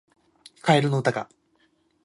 [0.63, 1.29] カエルの歌が